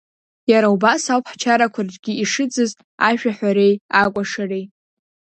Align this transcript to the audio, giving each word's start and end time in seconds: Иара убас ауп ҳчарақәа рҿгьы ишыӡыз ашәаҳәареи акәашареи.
Иара 0.51 0.67
убас 0.75 1.03
ауп 1.13 1.25
ҳчарақәа 1.31 1.81
рҿгьы 1.85 2.13
ишыӡыз 2.23 2.71
ашәаҳәареи 3.09 3.73
акәашареи. 4.01 4.65